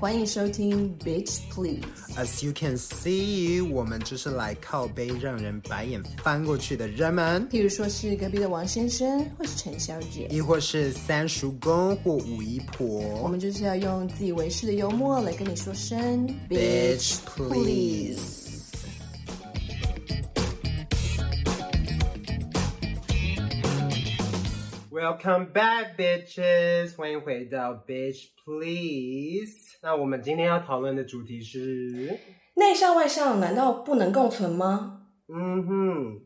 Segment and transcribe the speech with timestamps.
[0.00, 1.82] 欢迎收听 Bitch Please。
[2.16, 7.48] As you can see，我们就是来靠背让人白眼翻过去的人们。
[7.48, 12.86] 譬如说是隔壁的王先生，或是陈小姐，亦或是三叔公或五姨婆。
[13.20, 18.46] 我们就是要用自以为是的幽默来跟你说声 Bitch Please。
[24.92, 26.94] Welcome back, bitches！
[26.94, 29.67] 欢迎回到 Bitch Please。
[29.80, 32.18] 那我们今天要讨论的主题是：
[32.54, 35.06] 内向外向难道不能共存吗？
[35.28, 36.20] 嗯哼，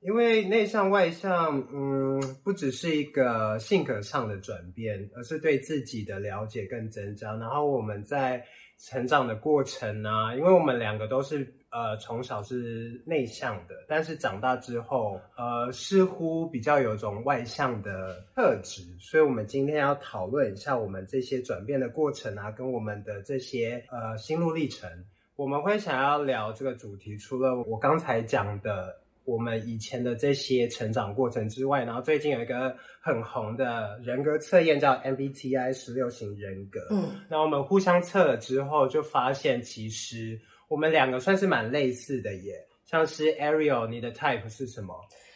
[0.00, 7.34] 因为内向外向，嗯，不只是一个性格上的转变，而是对自己的了解更增加。
[7.36, 8.44] 然后我们在
[8.78, 11.59] 成长的过程呢、啊，因为我们两个都是。
[11.72, 24.90] 呃，从小是内向的，但是长大之后，呃，似乎比较有种外向的特质，所以，我们今天要讨论一下我们这些转变的过程啊，跟我们的这些呃心路历程。
[25.36, 40.36] 我们会想要聊这个主题，除了我刚才讲的我们以前的这些成长过程之外，然后最近有一个很红的人格测验叫 MBTI 十六型人格，嗯，那我们互相测了之后，就发现其实。
[40.70, 44.94] 我们两个算是蛮类似的耶，像是 Ariel，你的 type 是什么？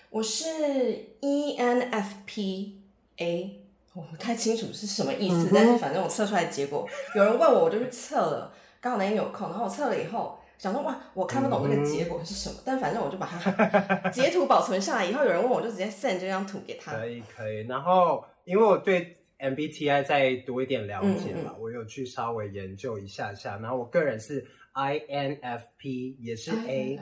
[0.09, 0.45] 我是
[1.21, 2.71] ENFP-A，
[3.95, 16.93] 我不太清楚是什么意思，嗯、但是反正我测出来的结果，有人问我，我就去测了，刚好那天有空，然后我测了以后，想说哇，我看不懂这个结果是什么，嗯、但反正我就把它截图保存下来，以后有人问我就直接 send 这张图给他。
[16.93, 24.47] 可以可以，然后因为我对 MBTI 再多一点了解嘛，嗯嗯，我有去稍微研究一下下，然后我个人是。
[24.75, 26.99] INFP 也是 A，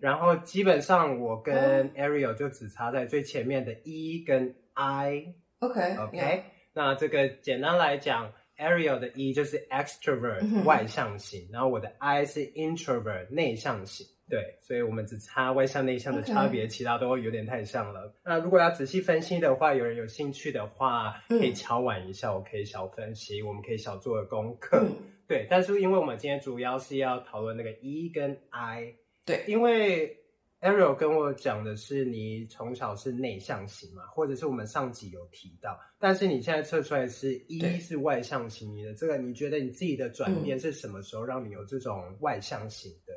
[0.00, 5.34] 然后基本上我跟 Ariel 就只差在最前面的 E 跟 I。
[5.58, 14.06] OK OK，那这个简单来讲，Ariel 的 E 就是 extrovert 外向型，然后我的 I 是 introvert 内向型。
[14.28, 18.12] 对，所以我们只差外向内向的差别，其他都有点太像了。
[18.24, 24.84] 那如果要仔细分析的话，有人有兴趣的话，可以敲碗一下，我可以小分析，我们可以小做个功课。
[25.28, 28.94] 对，但是因为我们今天主要是要讨论那个 E 跟 I，
[29.24, 30.16] 对，因为
[30.60, 43.12] Ariel 跟我讲的是你从小是内向型嘛，或者是我们上集有提到，但是你现在测出来是 E 是外向型，你的这个你觉得你自己的转变是什么时候让你有这种外向型的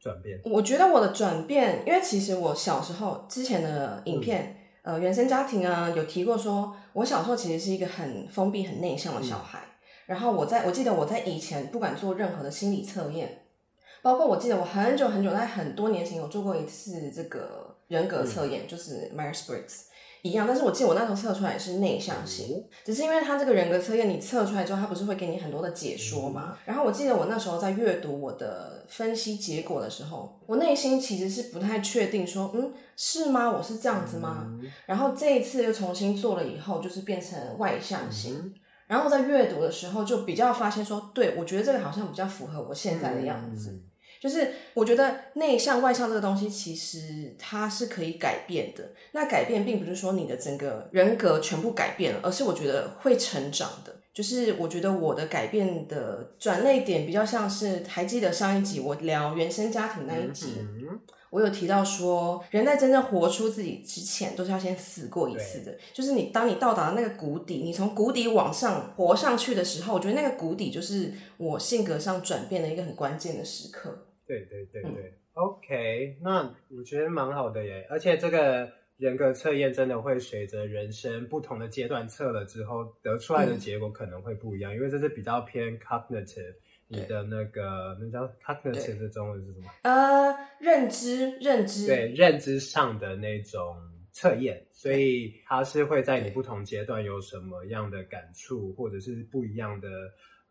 [0.00, 0.40] 转变？
[0.44, 9.58] 我觉得我的转变，因为其实我小时候之前的影片，嗯、呃，原生家庭啊有提过说，我小时候其实是一个很封闭、很内向的小孩。
[9.58, 9.71] 嗯
[10.12, 13.44] 然后我在我记得我在以前不管做任何的心理测验，
[14.02, 19.84] 包括我记得我很久很久在很多年前有做过一次这个人格测验，嗯、就是 Myers-Briggs
[20.20, 26.50] 一样，但是我记得我那时候测出来是内向型，嗯、只是因为他这个人格测验你测出来之后，他不是会给你很多的解说吗？
[26.52, 33.50] 嗯、然后我记得我那时候在阅读我的分析结果的时候，我内心其实是不太确定说，嗯，是吗？
[33.50, 34.44] 我是这样子吗？
[34.46, 38.52] 嗯、然后这一次又重新做了以后，就是变成外向型。
[38.92, 43.70] 嗯然后在阅读的时候，就比较发现说，对，我觉得这个好像比较符合我现在的样子。
[43.70, 43.82] 嗯、
[44.20, 48.90] 就是我觉得内向外向这个东西，其实它是可以改变的。
[49.12, 53.96] 那改变并不是说你的整个人格全部改变了，而是我觉得会成长的。
[54.12, 60.56] 就是我觉得我的改变的转捩点比较像是，还记得上一集我聊原生家庭那一集。
[60.58, 61.00] 嗯嗯
[61.32, 65.74] 我有提到说，人在真正活出自己之前，都是要先死过一次的。
[65.90, 74.08] 就是你，当你到达了那个谷底，你从谷底往上活上去的时候，我觉得那个谷底就是我性格上转变的一个很关键的时刻。
[74.26, 77.86] 对对对对、嗯、，OK，那我觉得蛮好的耶。
[77.88, 78.68] 而且这个
[78.98, 86.56] 人格测验真的会随着人生不同的阶段测了之后，得出来的结果可能会不一样，嗯、因为这是比较偏 cognitive。
[86.92, 89.70] 你的那个那叫 cognitive 的中文是什么？
[89.82, 93.76] 呃，认知，认知，对，认知上的那种
[94.12, 99.88] 测验，所以它是会在你不同阶段有什么样的感触，或者是不一样的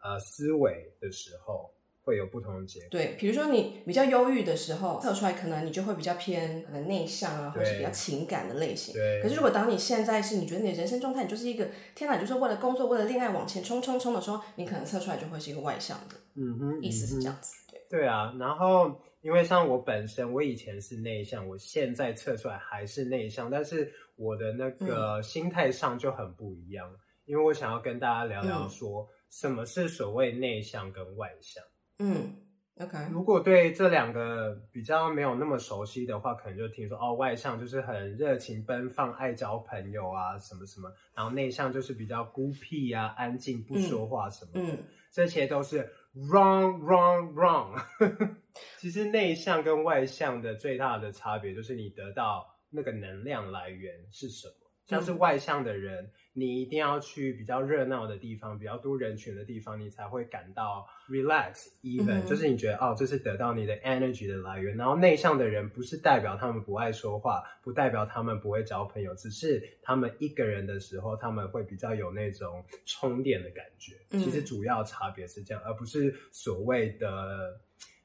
[0.04, 1.72] 呃思维的时候。
[2.04, 2.90] 会有不同的结果。
[2.90, 8.96] 对，比如说你比较忧郁的时候测出来，可能你就会比较偏可能内向啊，或者是比较情感的类型。
[8.96, 9.22] 对。
[9.22, 16.16] 可是如果当你现在是你觉得你的人生状态，你就是一个天哪，就是为了工作、为了恋爱往前冲冲冲的时候，你可能测出来就会是一个外向的。
[16.36, 16.82] 嗯哼。
[16.82, 17.54] 意思是这样子。
[17.70, 17.80] 对。
[17.90, 26.90] 对啊，然后因为像我本身，我以前是内向，我现在测出来还是内向，但是我的那个心态上就很不一样。
[26.90, 31.64] 嗯、因为我想要跟大家聊聊说，什么是所谓内向跟外向。
[32.00, 32.34] 嗯
[32.80, 44.78] OK，如果对这两个比较没有那么熟悉的话，可能就听说哦，外向就是很热情奔放、爱交朋友啊，什么什么，然后内向就是比较孤僻啊、安静不说话什么嗯、
[45.12, 47.82] 这些都是 wrong wrong wrong。
[48.80, 54.54] 其实内向跟外向的最大的差别就是你得到那个能量来源是什么。
[54.86, 64.78] 像是外向的人，你一定要去比较热闹的地方，比较多人群的地方，你才会感到 relax even，嗯，就是你觉得哦，这是得到你的 energy 的来源。
[64.78, 73.96] 然后内向的人不是代表他们不爱说话，不代表他们不会交朋友，只是他们一个人的时候，他们会比较有那种充电的感觉。
[74.12, 77.60] 其实主要差别是这样，而不是所谓的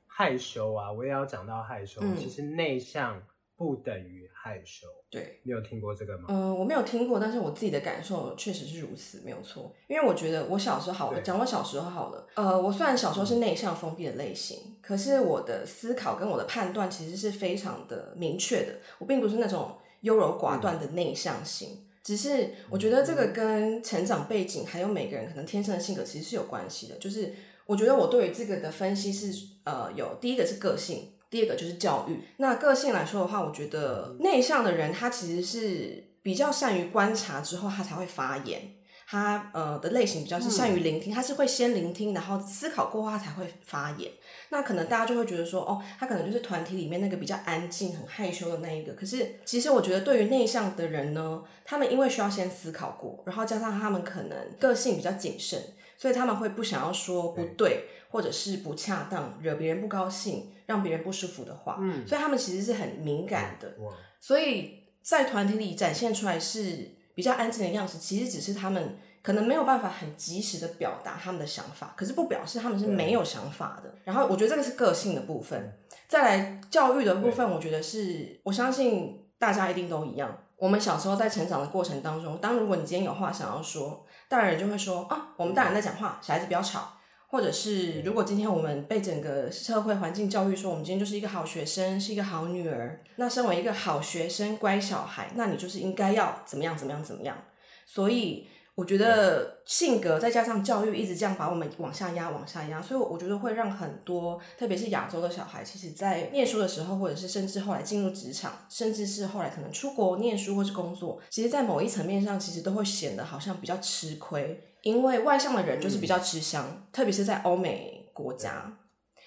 [0.07, 0.91] 害羞啊。
[0.91, 3.23] 我也要讲到害羞，嗯、其实内向。
[3.57, 4.87] 不等于害羞。
[5.09, 6.27] 对，你有听过这个吗？
[6.29, 9.75] 嗯、呃，我没有听过，但是我自己的感受确实是如此，没有错。
[9.89, 12.27] 因为我觉得我小时候好了，讲我小时候好了。
[12.35, 18.75] 呃，我虽然小时候是内向封闭的类型，嗯、可是我的思考跟我的判断其实是非常的明确的。
[18.99, 26.97] 我并不是那种优柔寡断的内向型，嗯、只是我觉得这个跟成长背景还有每个人可能天生的性格其实是有关系的。
[26.97, 27.33] 就是
[27.65, 31.13] 我觉得我对于这个的分析是呃，有第一个是个性。
[31.31, 32.19] 第二个就是教育。
[32.37, 38.73] 那个性来说的话，我觉得内向的人他其实是比较善于观察之后，他才会发言。
[39.09, 44.11] 他呃的类型比较是善于聆听，他是会先聆听，然后思考过后他才会发言。
[44.49, 48.93] 那可能大家就会觉得说，哦，他可能就是团体里面那个比较安静、很害羞的那一个。
[48.95, 55.63] 可是其实我觉得，对于内向的人呢，他们因为需要先思考过，然后加上他们可能个性比较谨慎，
[55.97, 60.51] 所以他们会不想要说不对，或者是不恰当，惹别人不高兴。
[60.67, 73.95] 让别人不舒服的话，嗯，所以他们其实是很敏感的，哇所以在团体里展现出来是比较安静的样子，其实只是他们可能没有办法很及时的表达他们的想法，可是不表示他们是没有想法的。
[74.05, 75.79] 然后我觉得这个是个性的部分，
[76.09, 80.37] 再来教育的部分，我觉得是我相信大家一定都一样。
[80.57, 86.96] 我们小时候在成长的过程当中，当如果你今天有话想要说，大人就会说啊，我们大人在讲话，小孩子不要吵。
[87.29, 97.37] 或者是，如果今天我们被整个社会环境教育说，我们今天就是一个好学生，是一个好女儿，那身为一个好学生、乖小孩，那你就是应该要怎么样、怎么样、怎么样。
[97.85, 98.47] 所以
[98.77, 114.63] 我觉得性格再加上教育一直这样把我们往下压、往下压，所以我觉得会让很多，特别是亚洲的小孩，其实在念书的时候，或者是甚至后来进入职场，甚至是后来可能出国念书或是工作，其实，在某一层面上，其实都会显得好像比较吃亏。
[114.87, 118.73] 因为外向的人就是比较吃香，嗯、特别是在欧美国家，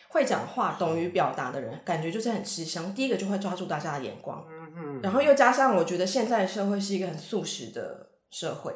[0.07, 2.95] 会讲话、懂于表达的人，感觉就是很吃香。
[2.95, 8.73] 第一个就会抓住大家的眼光，嗯嗯，然后又加上我觉得现在的社会是一个很素食的社会，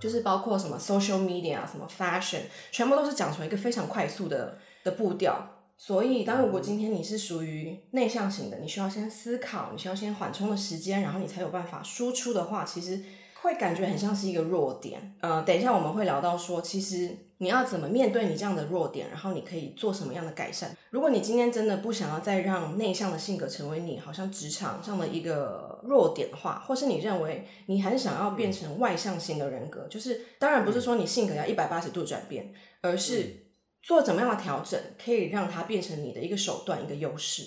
[0.00, 2.40] 就是包括什么 social media 啊，什么 fashion，
[2.72, 5.40] 全部都是讲出一个非常快速的的步调。
[5.76, 13.00] 所以，当如果今天你是属于内向型的，你需要先思考，你需要先缓冲的时间，然后你才有办法输出的话，其实。
[13.44, 20.74] 会感觉很像是一个弱点，呃，等一下我们会聊到说，其实你要怎么面对你这样的弱点，然后你可以做什么样的改善。
[20.88, 32.50] 如果你今天真的不想要再让内向的性格成为你好像职场上的一个弱点的话，或是你认为你很想要变成外向型的人格，就是当然不是说你性格要一百八十度转变，
[32.80, 33.50] 而是
[33.82, 37.42] 做怎么样的调整，可以让它变成你的一个手段，一个优势。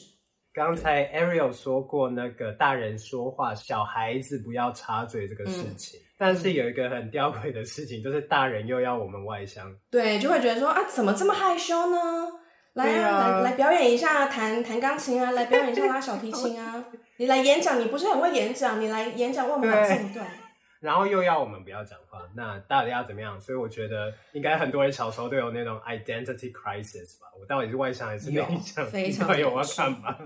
[0.58, 11.98] 刚才 Ariel 说过那个大人说话，小孩子不要插嘴这个事情，嗯、但是有一个很吊诡的事情，就是大人又要我们外向，对，就会觉得说啊，怎么这么害羞呢？
[12.74, 13.42] 来啊，啊。
[13.42, 16.84] 来来表演一下弹弹钢琴啊，来表演一下拉小提琴啊，
[17.18, 20.26] 你来演讲，你不是很会演讲，你来演讲问我们朗诵一段。
[20.88, 23.38] 然后又要我们不要讲话，那到底要怎么样？
[23.42, 27.28] 所以我觉得应该很多人小时候都有那种 identity crisis 吧。
[27.38, 28.86] 我到底是外向还是内向？
[28.88, 30.18] 非常有我要看吧。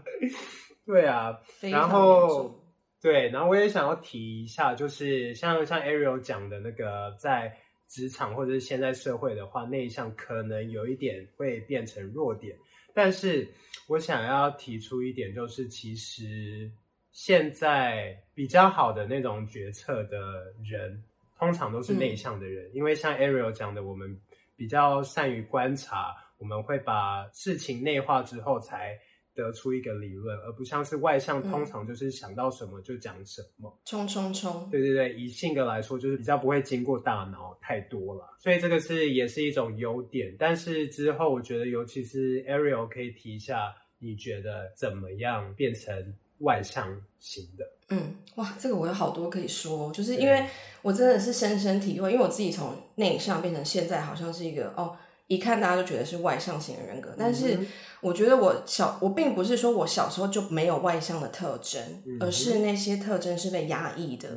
[0.86, 2.64] 对啊，然后
[3.02, 7.52] 对，然后我也想要提一下，就是像像 Ariel 讲的那个，在
[7.90, 12.56] 职场或者是现在社会的话，内向可能有一点会变成弱点。
[12.94, 13.52] 但是
[13.88, 16.72] 我想要提出一点，就是其实。
[17.12, 21.04] 现在比较好的那种决策的人，
[21.38, 24.18] 通常都是内向的人，嗯、因为像 Ariel 讲的，我们
[24.56, 28.98] 比较善于观察，我们会把事情内化之后才
[29.34, 34.70] 得出一个理论，而不像是外向，通常就是想到什么就讲什么，冲冲冲！
[34.70, 40.34] 对对对，以性格来说，就是比较不会经过大脑太多了，所以这个是也是一种优点。
[40.40, 46.16] 但是之后我觉得，尤其是 Ariel 可以提一下，你觉得怎么样变成？
[46.42, 46.88] 外向
[47.20, 50.46] 型的，嗯，哇，这个我有好多可以说，就是因为
[50.82, 54.96] 我真的是深深体会，因为我自己从内向变成现在，好像是一个哦，
[55.28, 57.60] 一看大家都觉得是外向型的人格，但是
[58.02, 61.82] 我觉得我小我并不是说我小时候就没有外向的特征，
[62.20, 64.30] 而是那些特征是被压抑的，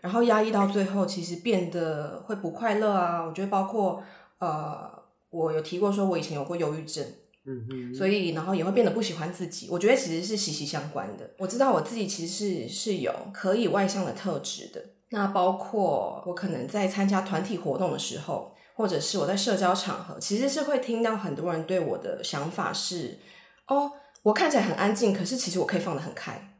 [0.00, 3.24] 然后压抑到最后，其实变得会不快乐啊。
[3.24, 4.02] 我觉得包括
[4.38, 4.90] 呃，
[5.30, 7.04] 我有提过说我以前有过忧郁症，
[7.46, 9.68] 嗯所以然后也会变得不喜欢自己。
[9.70, 11.30] 我觉得其实是息息相关的。
[11.38, 18.54] 我知道我自己其实是是有可以外向的特质的，那包括我可能在参加团体活动的时候。
[18.72, 23.18] 或者是我在社交场合，其实是会听到很多人对我的想法是：
[23.66, 23.92] 哦，
[24.22, 26.56] 我看起来很安静，可是其实我可以放得很开。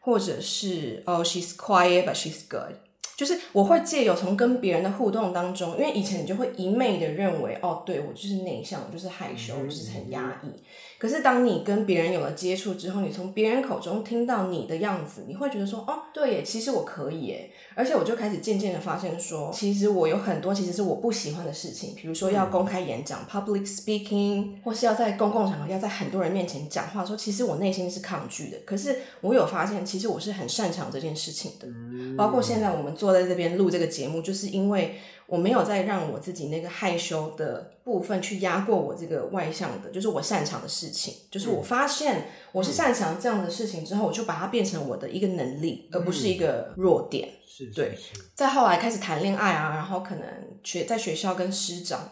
[0.00, 2.74] 或者是哦，she's quiet but she's good，
[3.18, 10.62] 就是我会借由从跟别人的互动当中，因为以前你就会一昧的认为，哦，对，我就是内向，我就是害羞，我就是很压抑。
[10.98, 17.50] 可是当你跟别人有了接触之后，你从别人口中听到你的样子，你会觉得说，哦，对耶，其实我可以耶。
[17.76, 28.58] 而且我就开始渐渐的发现说，其实我有很多其实是我不喜欢的事情，比如说要公开演讲、嗯、（public speaking），或是要在公共场合要在很多人面前讲话，说其实我内心是抗拒的。
[28.66, 31.68] 可是我有发现，其实我是很擅长这件事情的。
[31.68, 34.98] 嗯、包括现在我们坐在这边录这个节目，就是因为。
[35.28, 41.14] 我没有再让我自己那个害羞的部分去压过我这个外向的，就是我擅长的事情。
[41.30, 47.28] 就是我发现我是擅长这样的事情之后，我就把它变成我的一个能力，而不是一个弱点。
[47.46, 47.94] 是，对。
[48.34, 50.24] 再后来开始谈恋爱啊，然后可能
[50.64, 52.10] 学在学校跟师长，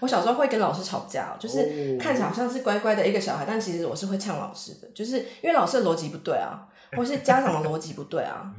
[0.00, 8.52] 我小时候会跟老师吵架，就是看起来好像是乖乖的一个小孩，但其实我是会呛老师的，就是因为老师的逻辑不对啊，或是家长的逻辑不对啊。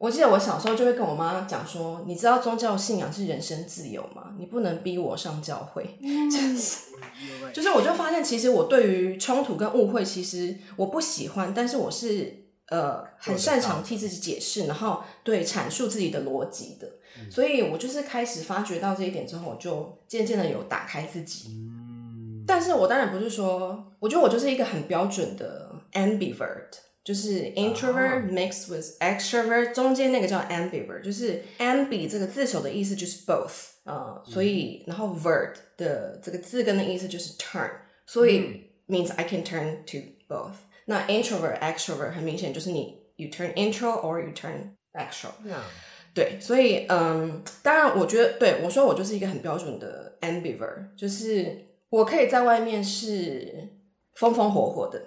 [0.00, 4.34] 我记得我小时候就会跟我妈讲说，你知道宗教信仰是人身自由吗？
[4.38, 5.84] 你不能逼我上教会。
[6.32, 6.86] 就是，
[7.52, 16.88] 就是，我就发现其实我对于冲突跟误会，其实我不喜欢，但是我是呃很擅长替自己解释，然后对阐述自己的逻辑的。
[17.30, 21.50] 所以我就是开始发觉到这一点之后，我就渐渐的有打开自己。
[22.46, 26.88] 但是我当然不是说，我觉得我就是一个很标准的 ambivert。
[27.03, 37.69] 就是 introvert mixed with extrovert，中间那个叫 ambivert，就是 ambi 这个字首的意思就是 both 啊、呃，所以然后 vert 的这个字根的意思就是 turn，
[38.07, 40.55] 所以 means I can turn to both。
[40.85, 45.29] 那 introvert extrovert 很明显就是你 you turn intro or you turn extro。
[46.15, 53.69] 对，所以嗯，当然我觉得对我说我就是一个很标准的 ambivert，就是我可以在外面是
[54.15, 54.99] 风风火火的。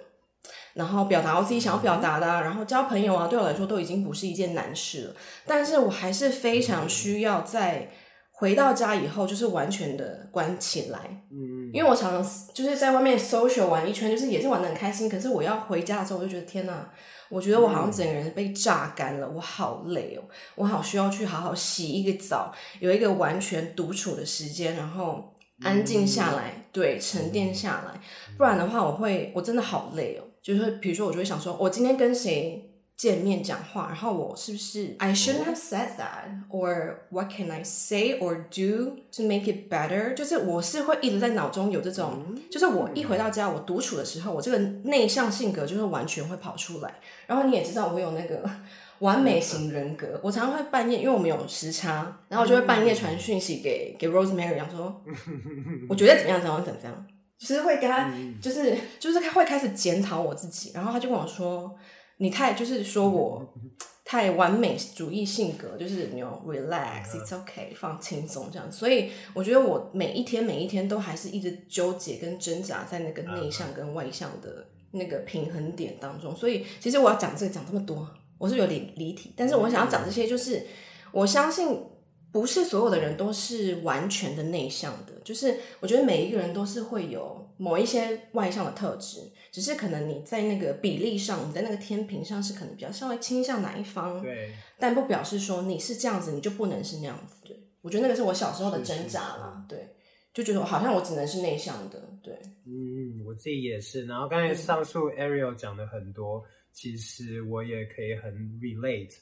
[0.74, 5.14] 然后表达我自己想要表达的，然后交朋友啊，对我来说都已经不是一件难事了。
[5.46, 7.90] 但是我还是非常需要在
[8.32, 10.98] 回到家以后，就是完全的关起来。
[11.30, 15.08] 嗯，因为我常常就是在外面 social 玩一圈，就是也是玩的很开心。
[15.08, 16.90] 可是我要回家的时候，我就觉得天哪，
[17.28, 20.22] 我觉得我好像整个人被榨干了，我好累哦，
[20.56, 25.32] 我好需要去好好洗一个澡，有一个完全独处的时间，然后
[25.62, 28.00] 安静下来，对，沉淀下来。
[28.36, 30.23] 不然的话，我会我真的好累哦。
[30.44, 39.72] 就是比如说，我就会想说，我今天跟谁见面讲话，然后我是不是 I shouldn't have said that, or what can I say or do to make it
[39.72, 40.12] better？
[40.12, 46.94] 就是我是会一直在脑中有这种，就是我一回到家，我独处的时候，我这个内向性格就是完全会跑出来。
[47.26, 48.44] 然后你也知道，我有那个
[49.00, 55.02] 完美型人格，我常常会半夜，因为我们有时差，然后我就会半夜传讯息给给 Rosemary，讲说，
[55.88, 57.06] 我觉得怎么样，怎么样，怎么样。
[57.44, 58.10] 其实会跟他，
[58.40, 61.76] 就是就是他会开始检讨我自己，然后他就跟我说
[62.16, 63.54] ：“你太就是说我
[64.02, 76.34] 太完美主义性格，就是你要 relax，it's okay，放轻松这样。”所以我觉得我每一天每一天都还是一直纠结跟挣扎在那个内向跟外向的那个平衡点当中。
[76.34, 78.08] 所以其实我要讲这个讲这么多，
[78.38, 80.66] 我是有点离题，但是我想要讲这些，就是
[81.12, 81.78] 我相信。
[82.34, 89.20] 不是所有的人都是完全的内向的，就是我觉得每一个人都是会有某一些外向的特质，
[89.52, 97.36] 只是可能你在那个比例上，你在那个天平上是可能比较稍微倾向哪一方，对，但不表示说你是这样子，你就不能是那样子。
[97.44, 99.94] 对，我觉得那个是我小时候的挣扎啦，对，
[100.32, 102.36] 就觉得好像我只能是内向的，对，
[102.66, 104.06] 嗯，我自己也是。
[104.06, 109.18] 然后刚才上述 Ariel 讲的很多，嗯，其实我也可以很 relate。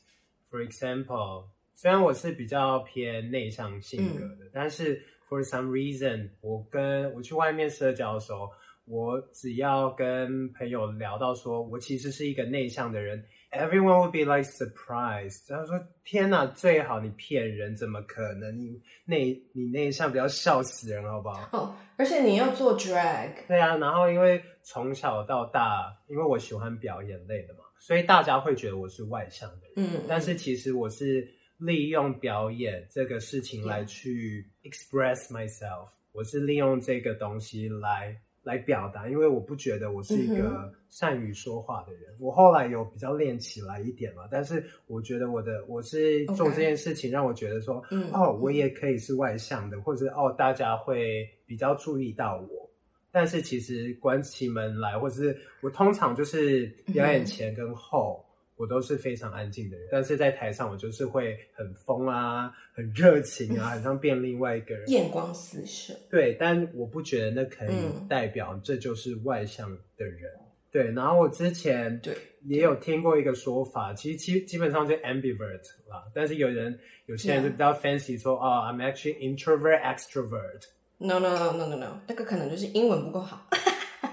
[0.50, 1.44] For example。
[1.74, 8.48] 虽然我是比较偏内向性格的，嗯、但是 for some reason，我跟我去外面社交的时候，
[8.84, 15.48] 我只要跟朋友聊到说我其实是一个内向的人，everyone would be like surprised。
[15.48, 18.56] 他说：“天哪，最好你骗人，怎么可能？
[18.58, 23.30] 你内你内向，不要笑死人，好不好？”哦，而且你要做 drag。
[23.48, 29.86] 对啊，然后因为从小到大，因为我喜欢表演类的嘛，所以大家会觉得我是外向的人。
[29.94, 31.26] 嗯，但是其实我是。
[31.64, 42.10] 利用表演这个事情来去 express myself，我是利用这个东西来来表达，因为我不觉得我是一个善于说话的人。
[42.14, 47.80] 嗯、我后来有比较练起来一点嘛，但是我觉得我的我是做这件事情让我觉得说.
[48.12, 52.68] 哦，我也可以是外向的，或者哦，大家会比较注意到我。
[53.12, 58.20] 但是其实关起门来，或者是我通常就是表演前跟后。
[58.26, 58.31] 嗯
[58.62, 65.92] 我都是非常安静的人，但是在台上我就是会很疯啊，很热情啊，很像变另外一个人， 眼光四射。
[66.08, 67.74] 对，但我不觉得那可以
[68.08, 70.30] 代表这就是外向的人。
[70.34, 76.04] 嗯、对，然后我之前对也有听过一个说法，其实基基本上就 ambivert 啦。
[76.14, 80.68] 但是有人有些人就比较 fancy 说，哦、oh,，I'm actually introvert extrovert。
[80.98, 83.48] No no no no no no，那个可能就是英文不够好。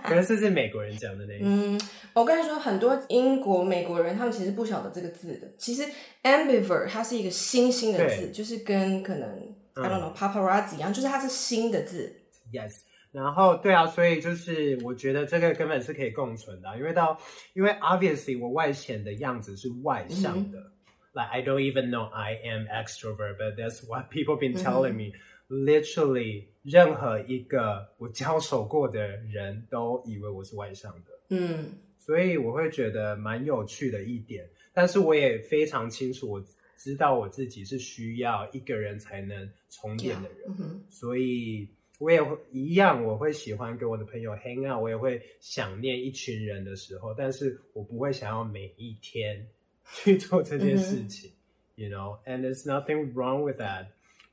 [0.10, 1.46] 可能是是美国人讲的那个。
[1.46, 1.80] 嗯，
[2.14, 5.48] 我跟你说，很多英国、美国人他们其实不晓得这个字的。
[5.58, 5.84] 其实
[6.24, 9.30] ambivert 它是一个新兴的字，就是跟可能、
[9.76, 12.14] 嗯、I don't know paparazzi 一样，就是它是新的字。
[12.52, 17.18] Yes，然后对啊，所以就是我觉得这个根本是可以共存的，因为到
[17.54, 20.72] 因为 obviously 我外显的样子是外向的、嗯、
[21.14, 25.20] ，like I don't even know I am extrovert，but that's what people been telling me、嗯。
[25.50, 34.48] Literally，任何一个我交手过的人都以为我是外向的，嗯，所以我会觉得蛮有趣的一点。
[34.74, 36.46] 但是我也非常清楚，我
[36.78, 49.48] 知道我自己是需要一个人才能充电的人，嗯、所以我也会一样，我会喜欢跟我的朋友 hang out，我也会想念一群人的时候，但是我不会想要每一天
[49.96, 51.32] 去做这件事情、
[51.76, 53.88] 嗯、，you know，and there's nothing wrong with that。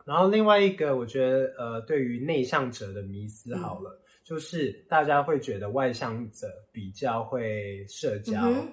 [0.06, 8.68] 然后另外一个，我觉得呃，对于内向者的迷思好了，嗯，就是大家会觉得外向者比较会社交，嗯，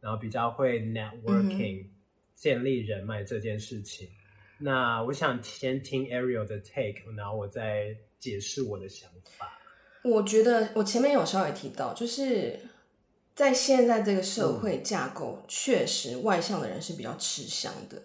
[0.00, 1.90] 然后比较会 networking，嗯，
[2.34, 4.08] 建立人脉这件事情。
[4.58, 9.58] 那我想先听 Ariel 的 take，然后我再解释我的想法。
[10.02, 12.58] 我觉得我前面有稍微提到，就是
[13.34, 18.02] 在现在这个社会架构，嗯，确实外向的人是比较吃香的。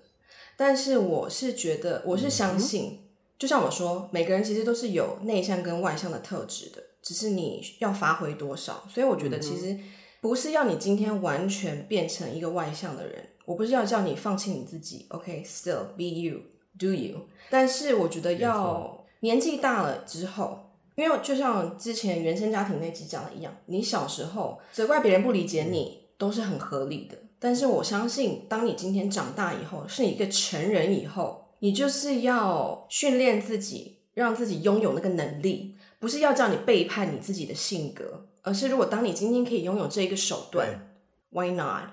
[0.56, 3.00] 但是我是觉得，我是相信，嗯、
[3.40, 8.84] 就像我说，每个人其实都是有内向跟外向的特质的，只是你要发挥多少。
[8.88, 9.78] 所以我觉得，其实
[10.22, 17.28] 不是要你今天完全变成一个外向的人，我不是要叫你放弃你自己，OK，still be you，do you。
[17.50, 27.18] 但是我觉得要年纪大了之后，因为就像之前原生家庭那集讲的一样，你小时候责怪别人不理解你，都是很合理的。
[27.44, 40.96] 但是我相信，当你今天长大以后，是一个成人以后，你就是要训练自己，让自己拥有那个能力，不是要叫你背叛你自己的性格，而是如果当你今天可以拥有这一个手段
[41.32, 41.90] ，Why not?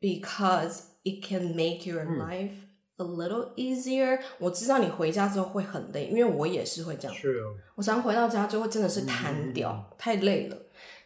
[0.00, 2.50] Because it can make your life
[2.96, 4.18] a little easier。
[4.38, 7.16] 我知道你回家之后会很累，因为我也是会这样。
[7.16, 7.40] 是。
[7.76, 10.56] 我常回到家之后真的是瘫掉，太累了。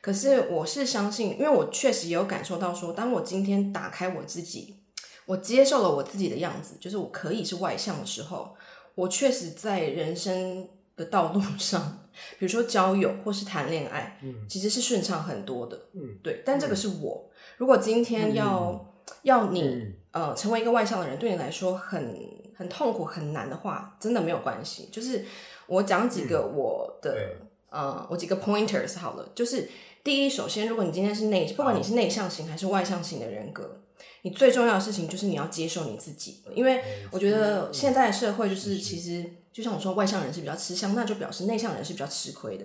[0.06, 4.76] 可是我是相信，因为我确实也有感受到说，当我今天打开我自己，
[5.24, 8.54] 我接受了我自己的样子，就是我可以是外向的时候，
[8.94, 12.06] 我确实在人生的道路上，
[12.38, 16.40] 比如说交友或是谈恋爱，嗯，其实是顺畅很多的，嗯，对。
[16.46, 18.86] 但这个是我，如果今天要、嗯、
[19.22, 22.16] 要你、嗯、呃成为一个外向的人，对你来说很
[22.56, 24.88] 很痛苦很难的话，真的没有关系。
[24.92, 25.24] 就是
[25.66, 27.34] 我讲几个我的、
[27.72, 29.68] 嗯、呃，我几个 pointers 好了，就是。
[30.06, 33.82] 第一，首先，如果你今天是内，不管你是内向型还是外向型的人格，
[34.22, 36.44] 你最重要的事情就是你要接受你自己。
[36.54, 42.64] 因为我觉得现在的社会就是，其实就像我说，外向人是比较吃香，那就表示内向人是比较吃亏的。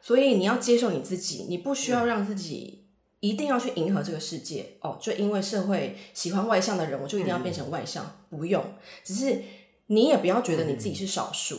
[0.00, 2.84] 所以你要接受你自己，你不需要让自己
[3.18, 4.96] 一定要去迎合这个世界哦。
[5.02, 8.64] 就因为社会喜欢外向的人，我就一定要变成外向，不用。
[9.02, 9.42] 只是
[9.88, 11.58] 你也不要觉得你自己是少数，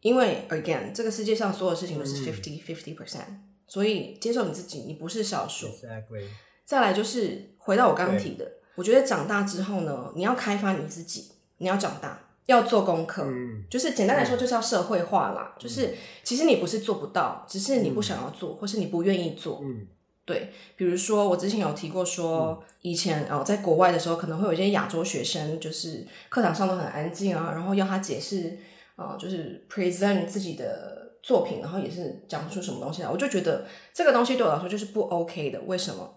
[0.00, 3.52] 因为 again，这个世界上所有事情都是 fifty fifty percent。
[3.74, 5.66] 所以接受你自己，你不是少数。
[5.66, 6.28] Exactly.
[6.64, 13.24] 再来就是回到我刚刚提的，我觉得长大之后呢，你要开发你自己，你要长大，要做功课。
[13.24, 15.56] 嗯，就是简单来说，就是要社会化啦。
[15.56, 19.60] 嗯，就是其实你不是做不到，只是你不想要做，嗯，或是你不愿意做。
[19.64, 19.88] 嗯，
[20.24, 20.52] 对。
[20.76, 28.56] 比如说我之前有提过说，嗯，以前哦，在国外的时候，可能会有一些亚洲学生，就是课堂上都很安静啊，然后要他解释
[28.94, 30.93] 呃，就是 present 自己的。
[31.24, 35.58] 作品，然后也是讲不出什么东西来，我就觉得这个东西对我来说就是不 OK 的。
[35.62, 36.16] 为什么？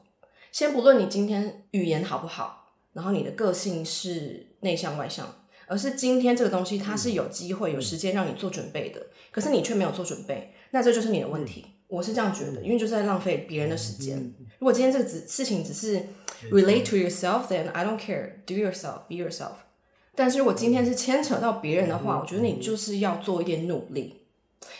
[0.51, 5.33] 先不论你今天语言好不好，然后你的个性是内向外向，
[5.67, 11.65] 而是今天这个东西它是有机会、有时间让你做准备的，可是你却没有做准备，那这就是你的问题。
[11.87, 14.17] 我是这样觉得，因为就是在浪费别人的时间。
[14.59, 16.05] 如果今天这个只事情只是
[16.51, 18.31] relate to yourself，then I don't care.
[18.45, 19.53] Do yourself, be yourself.
[20.13, 24.26] 但是如果今天是牵扯到别人的话，我觉得你就是要做一点努力。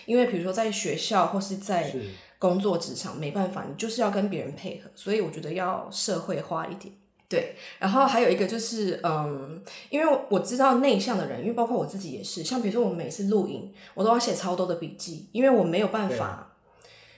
[0.06, 1.94] 因为比如说在学校或是在
[2.40, 6.94] 工作职场，没办法，你就是要跟别人配合，所以我觉得要社会化一点。
[7.30, 16.56] 对，然后还有一个就是，嗯，因为我知道内向的人，因为包括我自己也是，像比如说我每次录影，我都要写超多的笔记，因为我没有办法，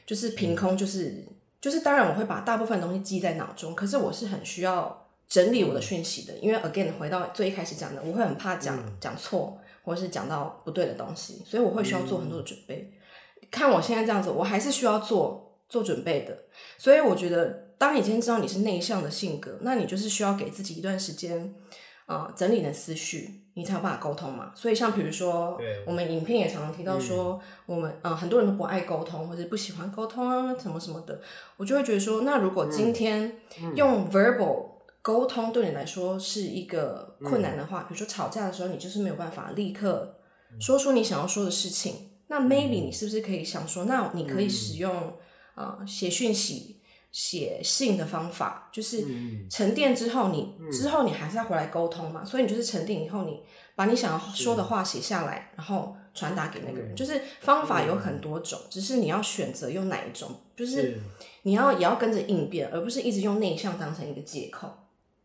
[0.08, 1.28] 就是凭空，就是、嗯、
[1.62, 12.92] 就是，当然我会把大部分东西记在脑中，可是我是很需要整理我的讯息的，因为 again 回到最一开始讲的，我会很怕讲、嗯、讲错，或者是讲到不对的东西，所以我会需要做很多的准备。
[13.42, 16.38] 嗯、看我现在这样子，我还是需要做做准备的，
[16.78, 17.70] 所以我觉得。
[17.80, 21.56] 当你今天知道你是内向的性格，那你就是需要给自己一段时间，
[22.08, 24.52] 啊、呃，整理你的思绪，你才有办法沟通嘛。
[24.54, 31.22] 所以像比如说，我们影片也常常提到说，我们嗯、呃，很多人都不爱沟通，或者不喜欢沟通啊，什么什么的。
[31.56, 33.38] 我就会觉得说，那如果今天
[33.76, 34.69] 用 verbal
[35.10, 40.20] 沟通对你来说是一个困难的话，比如说吵架的时候，你就是没有办法立刻
[40.60, 45.14] 说出你想要说的事情，那 maybe 你是不是可以想说，那你可以使用
[45.56, 46.76] 啊写讯息。
[47.12, 49.04] 写信的方法就是
[49.50, 53.42] 沉淀之后你，你、嗯、之后你还是要回来沟通嘛，所以你就是沉淀以后，你
[53.76, 56.96] 把你想要说的话写下来，然后传达给那个人。
[56.96, 61.02] 就是方法有很多种，只是你要选择用哪一种，就是。
[61.44, 64.70] 你要也要跟着应变，而不是一直用内向当成一个借口。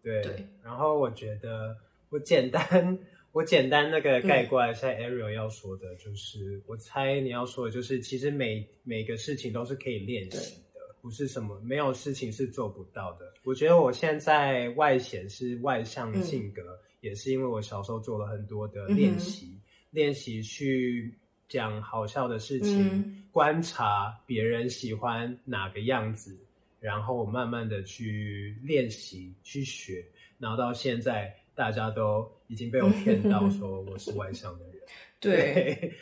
[0.05, 0.47] 对，对。
[0.63, 1.77] 然后我觉得
[2.11, 2.97] 我简单
[3.33, 10.61] 我简单那个概括一下 Ariel 要说的，就是、嗯、我猜你要说的就是，其实每每个事情都是可以练习的。
[11.03, 13.35] 不是什么没有事情是做不到的。
[13.43, 21.13] 我觉得我现在外显是外向的性格，嗯，也是因为我小时候做了很多的练习，嗯、练习去
[21.47, 26.39] 讲好笑的事情，嗯，观察别人喜欢哪个样子，
[26.85, 30.05] 然后慢慢的去练习去学，
[30.39, 34.75] 然后到现在大家都已经被我骗到 说我是外向的人。
[34.85, 35.93] 嗯、对。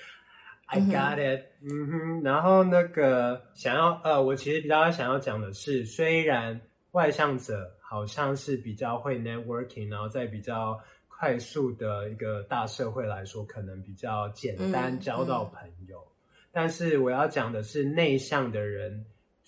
[0.66, 6.58] I got it，嗯哼，然后那个想要呃，我其实比较想要讲的是，虽然
[6.92, 19.04] 外向者好像是比较会 networking，然后在比较快速的一个大社会来说，可能比较简单交到朋友，嗯嗯、但是我要讲的是，内向的人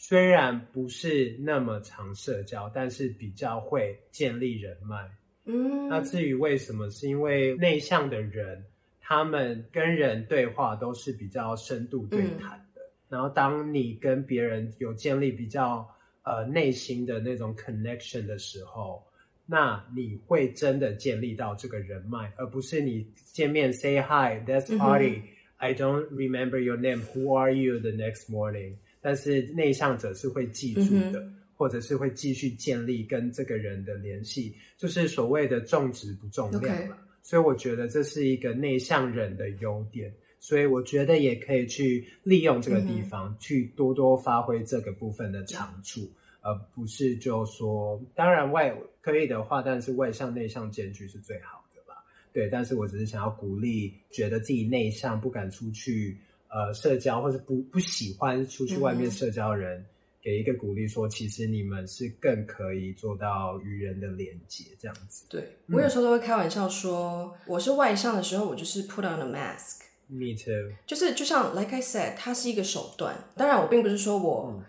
[0.07, 5.11] 虽然不是那么常社交，但是比较会建立人脉。
[5.47, 8.63] 嗯，那至于为什么，是因为内向的人。
[9.01, 15.87] 他们跟人对话都是比较深度对谈的，嗯，然后当你跟别人有建立比较
[16.23, 19.03] 呃内心的那种 connection 的时候，
[19.47, 28.77] 那你会真的建立到这个人脉，而不是你见面 say hi，that's party，I don't remember your name，who are you the next morning？
[29.05, 30.81] 但是内向者是会记住
[31.13, 36.97] 的，嗯，或者是会继续建立跟这个人的联系，就是所谓的重质不重量了。
[37.23, 52.05] 所以我觉得这是一个内向人的优点，所以我觉得也可以去利用这个地方，嗯、去多多发挥这个部分的长处，而、嗯、不是就说，当然外可以的话，但是外向内向兼具是最好的吧？
[52.33, 56.19] 对，但是我只是想要鼓励，觉得自己内向不敢出去
[56.55, 59.81] 呃社交，或是不不喜欢出去外面社交的人。
[59.81, 59.87] 嗯
[60.25, 65.27] 给一个鼓励，说其实你们是更可以做到与人的连接，这样子。
[65.29, 69.81] 对，我有时候都会开玩笑说，我是外向的时候，我就是 put on a mask。
[70.07, 70.73] Me too。
[70.87, 73.15] 就是就像 like I said，它是一个手段。
[73.37, 74.65] 当然，我并不是说我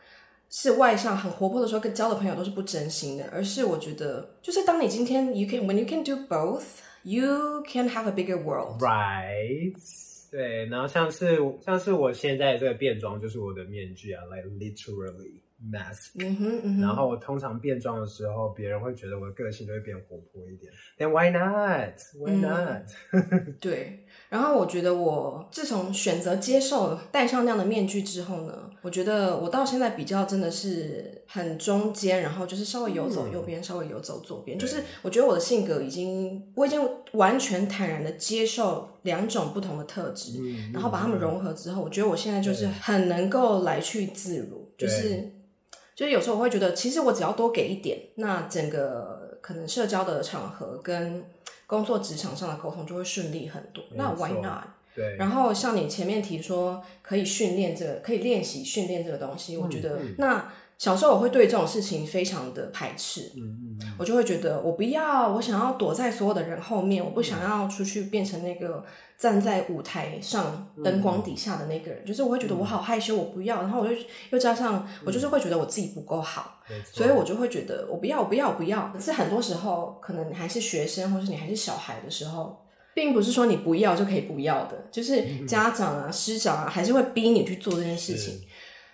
[0.50, 8.78] 是外向很活泼的时候，跟交的朋友都是不真心的，而是我觉得，就是当你今天 you can when you can do both，you can have a bigger world。
[10.32, 15.42] 对，然后像是像是我现在这个变装就是我的面具啊，like literally。
[15.72, 20.72] mask，嗯哼嗯哼，然后我通常变装的时候，别人会觉得我的个性都会变活泼一点。
[21.00, 21.98] Then why not?
[22.20, 22.84] Why not？
[23.14, 24.06] 嗯、对。
[24.28, 34.60] 然后我觉得我自从选择接受戴上那样的面具之后呢，我觉得我到现在比较真的是很中间，然后就是稍微游走右边，嗯、稍微游走左边。
[34.60, 36.80] 就是我觉得我的性格已经，我已经
[37.14, 45.32] 完全坦然的接受两种不同的特质，嗯、然后把它们融合之后，我觉得我现在就是很能够来去自如，就是。
[45.96, 51.24] 就是有时候我会觉得，其实我只要多给一点，那整个可能社交的场合跟
[51.66, 53.82] 工作职场上的沟通就会顺利很多。
[53.96, 54.66] 那 why not？
[54.96, 55.16] 对。
[55.18, 63.32] 然后像你前面提说可以训练这个，可以练习训练这个东西，嗯、我觉得、嗯、那小时候我会对这种事情非常的排斥。
[63.36, 63.94] 嗯嗯，嗯。
[64.00, 68.84] 我就会觉得我不要，我想要躲在所有的人后面，我不想要出去变成那个。
[69.18, 73.62] 站在舞台上灯光底下的那个人，嗯，就是我会觉得我好害羞，我不要。
[73.62, 73.96] 然后我就
[74.32, 78.92] 又加上我就是会觉得我自己不够好，嗯，所以我就会觉得我不要，我不要，我不要。
[78.94, 82.65] 可是很多时候，可能你还是学生，或是你还是小孩的时候，
[82.96, 88.42] 并不是说你不要就可以不要的，就是家长啊、师长啊，还是会逼你去做这件事情。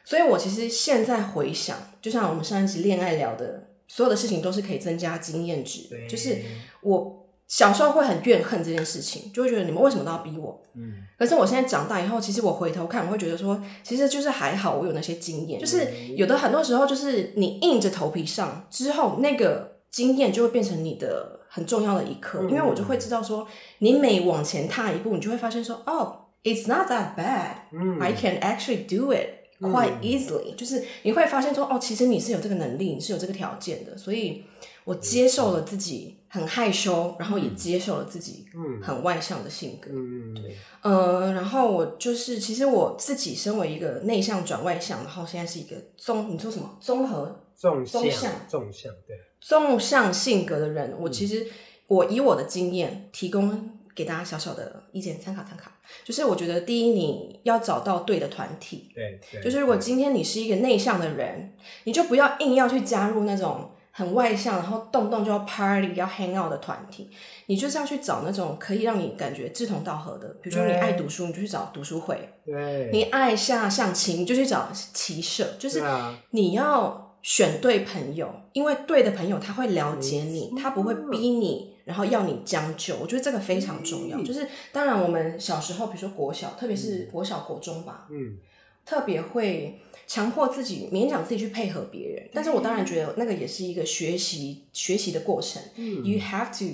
[0.04, 5.88] 所以我其实现在回想，就像我们上一集恋爱聊的，所有的事情都是可以增加经验值。
[5.90, 6.42] 对，就是
[6.82, 7.20] 我。
[7.48, 10.64] 小时候会很怨恨这件事情，就会觉得你们为什么都要逼我？
[10.74, 15.86] 嗯，可是我现在长大以后，其实我回头看，我会觉得说，其实就是还好，我有那些经验，就是
[16.16, 23.48] 有的很多时候，就是你硬着头皮上之后，那个经验就会变成你的很重要的一课，因为我就会知道说，
[23.80, 34.44] 你每往前踏一步，你就会发现说，哦，it's not that bad，I can actually do it quite easily，就是你会发现说，哦，其实你是有这个能力，你是有这个条件的，所以。
[34.92, 38.46] 我接受了自己很害羞，然后也接受了自己
[38.84, 39.90] 很外向的性格。
[39.90, 46.78] 嗯，对，呃，然后我就是，其实我自己身为一个内向转外向，然后现在是一个综，你说什么？
[46.82, 47.42] 综合？
[47.56, 48.34] 纵向？
[48.50, 48.92] 纵向？
[49.08, 51.48] 对，纵向性格的人，我其实
[51.88, 55.72] 我以我的经验提供给大家小小的意见参考参考。
[56.04, 58.90] 就是我觉得，第一，你要找到对的团体。
[58.94, 61.54] 对，对，就是如果今天你是一个内向的人，
[61.86, 63.72] 你就不要硬要去加入那种。
[63.92, 67.10] 很外向，然后动不动就要 party 要 hang out 的团体，
[67.48, 70.28] 你就是要去找那种可以让你感觉志同道合的。
[70.42, 75.56] 比如说你爱读书，你就去找读书会；对，你爱下象棋，你就去找棋社。
[75.60, 75.84] 就是
[76.30, 82.96] 你要选对朋友，因为对的朋友他会了解你，他不会逼你，然后要你将就。
[82.96, 84.22] 我觉得这个非常重要。
[84.24, 88.38] 就是当然，我们小时候，比如说国小，特别是国小、国中吧，嗯，
[88.86, 89.78] 特别会。
[90.08, 95.62] 强迫自己，勉强自己去配合别人，但是我当然觉得那个也是一个学习学习的过程。
[95.78, 96.66] 嗯，You have to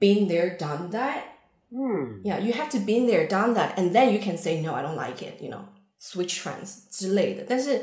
[0.00, 1.20] been there, done that.
[1.68, 4.82] 嗯，Yeah, you have to been there, done that, and then you can say no, I
[4.82, 5.42] don't like it.
[5.42, 5.64] You know,
[6.00, 7.44] switch friends 之类的。
[7.46, 7.82] 但是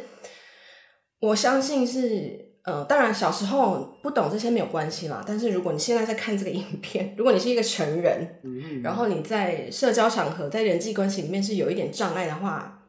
[1.20, 5.24] 我相信是，呃，当然小时候不懂这些没有关系啦。
[5.28, 12.80] 但是如果你现在在看这个影片，如果你是一个成人，嗯，然后你在社交场合、在人际关系里面是有一点障碍的话。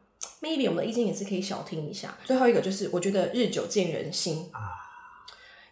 [0.41, 2.17] Maybe 我们的意见也是可以小听一下。
[2.23, 4.71] 最后一个就是，我觉得日久见人心啊，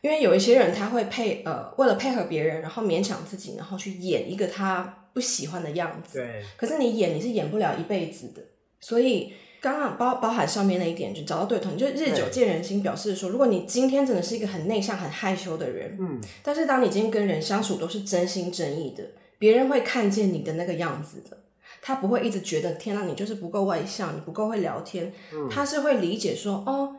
[0.01, 6.19] 因为有一些人他会配呃，为了配合别人，然后勉强自己，然后去演一个他不喜欢的样子。
[6.19, 6.43] 对。
[6.57, 8.41] 可是你演你是演不了一辈子的，
[8.79, 19.03] 所以刚刚包包含上面那一点，就找到对头，就日久见人心，表示说，如果你今天真的是一个很内向、很害羞的人，嗯，但是当你今天跟人相处都是真心真意的，
[19.37, 21.37] 别人会看见你的那个样子的。
[21.85, 25.11] 他不会一直觉得天哪，你就是不够外向，你不够会聊天。
[25.33, 26.95] 嗯，他是会理解说，哦，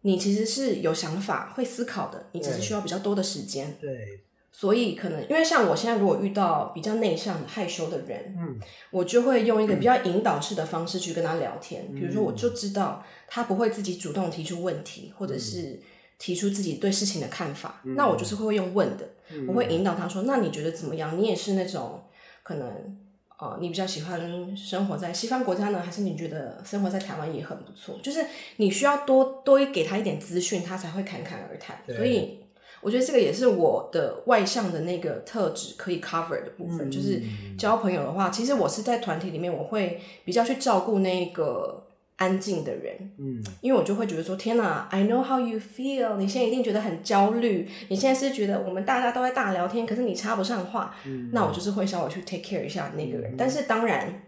[0.00, 3.76] 你其实是有想法、会思考的，你只是需要比较多的时间。
[3.80, 4.18] 对，
[4.50, 8.58] 所以可能因为像我现在如果遇到比较内向、害羞的人，嗯，
[8.90, 11.86] 我就会用一个比较引导式的方式去跟他聊天。
[11.90, 15.80] 嗯，比如说，我就知道他不会自己主动提出问题，或者是
[16.18, 21.16] 提出自己对事情的看法，嗯，那我就是会用问的，嗯，我会引导他说，那你觉得怎么样？
[21.16, 22.02] 你也是那种
[22.42, 22.98] 可能。
[23.38, 27.98] 哦，你比较喜欢生活在西方国家呢，还是你觉得生活在台湾也很不错？
[28.02, 28.24] 就是
[28.56, 31.78] 你需要多多给他一点资讯，他才会侃侃而谈。
[31.86, 32.40] 所以
[32.80, 36.88] 我觉得这个也是我的外向的那个特质可以 cover 的部分。
[36.88, 37.22] 嗯、就是
[37.58, 41.82] 交朋友的话，其实我是在团体里面，我会比较去照顾那个。
[42.16, 53.32] 安静的人，嗯，因为我就会觉得说，天哪，I know how you feel，你现在一定觉得很焦虑，你现在是觉得我们大家都在大聊天，可是你插不上话，嗯，那我就是会稍微去 take care 一下那个人。
[53.32, 54.22] 嗯，但是当然，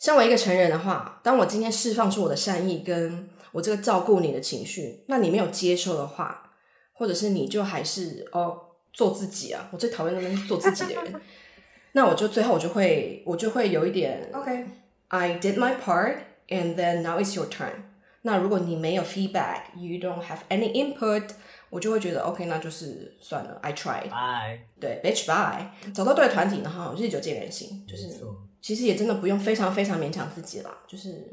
[0.00, 6.50] 身为一个成人的话，当我今天释放出我的善意，跟我这个照顾你的情绪，那你没有接受的话，
[6.92, 8.58] 或者是你就还是哦
[8.92, 11.14] 做自己啊，我最讨厌那边做自己的人，
[11.94, 16.16] 那我就最后我就会我就会有一点，OK，I did my part。
[16.48, 17.84] And then now it's your turn。
[18.22, 21.30] 那如果你没有 feedback，you don't have any input，
[21.70, 24.10] 我就会觉得 OK，那就是算了，I tried。
[24.10, 24.60] Bye。
[24.78, 25.66] 对，bitch bye。
[25.92, 28.20] 找到对的团体，然后日久见人心，就是
[28.60, 31.28] 其实也真的不用非常非常勉强自己啦，就是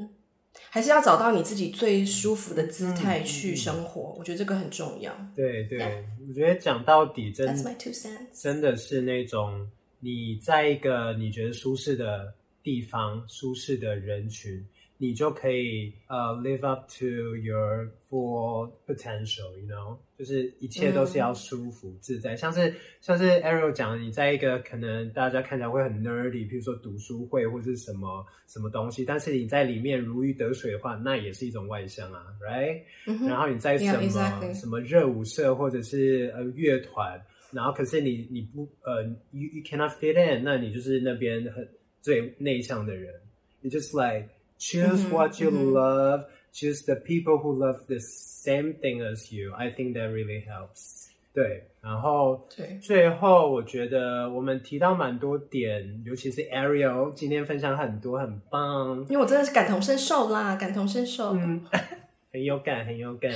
[0.71, 4.15] 还是要找到你自己最舒服的姿态去生活。
[4.17, 5.15] 我觉得这个很重要。
[5.35, 6.03] 对对，yeah.
[6.27, 8.41] 我觉得讲到底真，That's my two cents。
[8.41, 9.69] 真的是那种
[9.99, 14.65] 你在一个你觉得舒适的地方，舒适的人群。
[15.01, 22.35] 你就可以呃、uh, live up to your full potential，you know，就是一切都是要舒服、嗯、自在。
[22.35, 34.53] 像是像是 Ariel 讲的，你在一个可能大家看起来会很 nerdy，比如说读书会或是什么什么东西，但是你在里面如鱼得水的话，那也是一种外向啊，right？、嗯、然后你在什么、yeah, exactly.
[34.59, 37.17] 什么热舞社或者是呃乐团，
[37.53, 41.65] 然后可是你你不呃 you you cannot fit in，那你就是那边很
[42.01, 43.13] 最内向的人
[43.61, 44.27] ，you just like
[44.59, 46.19] Choose what you love.
[46.19, 46.35] Mm -hmm.
[46.51, 49.53] Choose the people who love the same thing as you.
[49.53, 51.07] I think that really helps.
[51.31, 59.05] 对，对，然后对，最后我觉得我们提到蛮多点，尤其是 Ariel 今天分享很多，很棒。
[59.09, 61.63] 因为我真的是感同身受啦，感同身受，嗯，
[62.33, 63.31] 很有感，很有感。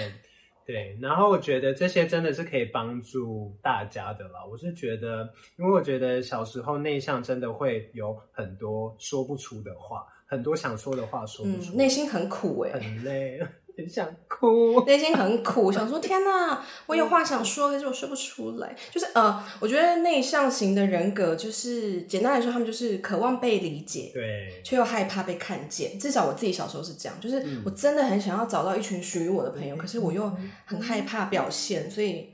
[0.65, 4.43] 对，然后我觉得这些真的是可以帮助大家的啦。
[4.49, 13.39] 我是觉得，因为我觉得小时候内向真的会有很多说不出的话，很多想说的话说不出，嗯、内心很苦哎、欸，很累。
[13.75, 18.75] 很想哭， 内心很苦，想说天哪，我有话想说，可是我说不出来。
[18.91, 25.97] 就是呃，我觉得内向型的人格，就是简单来说，他们就是渴望被理解，对，却又害怕被看见。
[25.97, 30.31] 至少我自己小时候是这样，就是我真的很想要找到一群属于我的朋友，嗯、可是我又
[30.65, 32.29] 很害怕表现，所以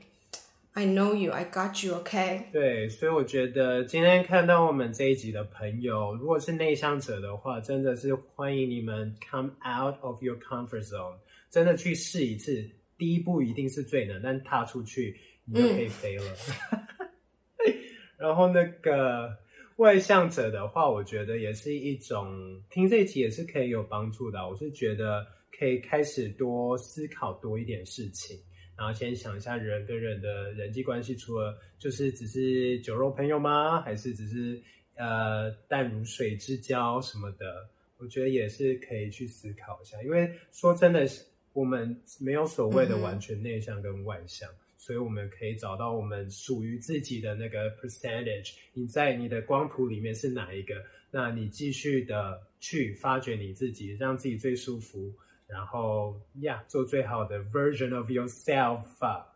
[0.72, 2.50] I know you, I got you, OK？
[2.52, 11.16] 对，所以我觉得今天看到我们这一集的朋友，如果是内向者的话，真的是欢迎你们 come out of your comfort zone。
[11.50, 12.64] 真的去试一次，
[12.96, 16.24] 第一步一定是最难，但踏出去你就可以飞了。
[16.70, 17.74] 嗯、
[18.16, 19.36] 然后那个
[19.76, 24.48] 外向者的话，我觉得也是一种听这一集也是可以有帮助的。
[24.48, 25.26] 我是觉得
[25.58, 28.38] 可以开始多思考多一点事情，
[28.80, 33.82] 然后先想一下人跟人的人际关系，除了就是只是酒肉朋友吗？
[33.82, 34.58] 还是只是
[34.96, 37.68] 呃淡如水之交什么的？
[37.98, 41.26] 我觉得也是可以去思考一下，因为说真的是。
[41.52, 48.52] 我们没有所谓的完全内向跟外向，嗯、所以我们可以找到我们属于自己的那个 percentage。
[48.72, 50.76] 你在你的光谱里面是哪一个？
[51.10, 55.12] 那你继续的去发掘你自己，让自己最舒服，
[55.50, 58.78] 然后呀，做最好的 version of yourself。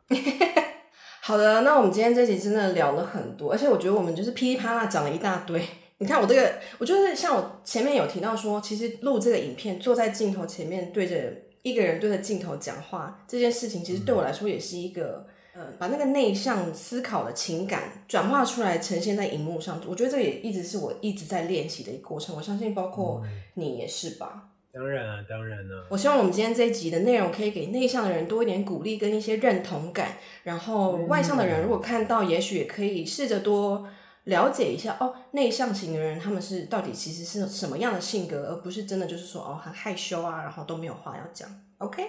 [1.20, 5.62] 好的，那我们今天这集真的聊了很多，而且我觉得我们就是噼里啪啦讲了一大堆。
[5.98, 11.44] 你看我这个，我就是像我前面有提到说，其实录这个影片，坐在镜头前面对着。
[11.64, 19.80] 一个人对着镜头讲话这件事情，其实对我来说也是一个，嗯、呃，把那个内向思考的情感转化出来，呈现在荧幕上。
[19.88, 22.36] 我觉得这也一直是我一直在练习的一个过程。
[22.36, 23.22] 我相信包括
[23.54, 24.50] 你也是吧？
[24.74, 25.86] 当然啊，当然了。
[25.88, 33.86] 我希望我们今天这一集的内容可以给内向的人多一点鼓励跟一些认同感，然后外向的人如果看到，也许也可以试着多。
[34.24, 41.46] 了解一下哦，内向型的人他们是到底其实是什么样的性格，而不是真的就是说哦很害羞啊，然后都没有话要讲。
[41.76, 42.02] OK，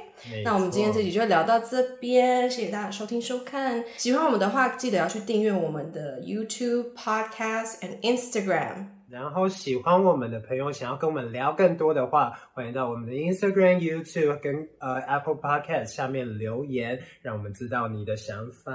[0.46, 3.84] 那我们今天这集就聊到这边，谢谢大家收听收看。
[3.98, 8.95] 喜欢我们的话，记得要去订阅我们的 YouTube、Podcast and Instagram。
[9.16, 18.74] 然后喜欢我们的朋友想要跟我们聊更多的话，欢迎到我们的 Instagram、YouTube 跟呃 Apple Podcast 下面留言，让我们知道你的想法。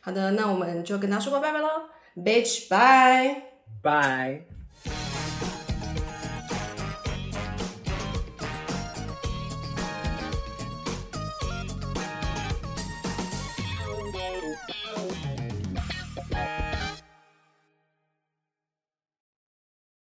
[0.00, 1.68] 好的，那我们就跟大家说拜拜喽。
[2.14, 3.42] Bitch, bye.
[3.82, 4.59] Bye.